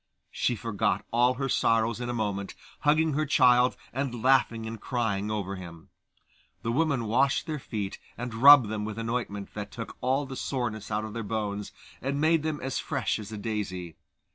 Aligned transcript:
She 0.31 0.55
forgot 0.55 1.05
all 1.11 1.35
her 1.35 1.47
sorrows 1.47 2.01
in 2.01 2.09
a 2.09 2.11
moment, 2.13 2.55
hugging 2.79 3.13
her 3.13 3.27
child, 3.27 3.77
and 3.93 4.23
laughing 4.23 4.65
and 4.65 4.81
crying 4.81 5.29
over 5.29 5.57
him. 5.57 5.89
The 6.63 6.71
woman 6.71 7.05
washed 7.05 7.45
their 7.45 7.59
feet, 7.59 7.99
and 8.17 8.33
rubbed 8.33 8.67
them 8.69 8.83
with 8.83 8.97
an 8.97 9.11
ointment 9.11 9.53
that 9.53 9.69
took 9.69 9.97
all 10.01 10.25
the 10.25 10.35
soreness 10.35 10.89
out 10.89 11.05
of 11.05 11.13
their 11.13 11.21
bones, 11.21 11.71
and 12.01 12.19
made 12.19 12.41
them 12.41 12.59
as 12.61 12.79
fresh 12.79 13.19
as 13.19 13.31
a 13.31 13.37
daisy. 13.37 13.95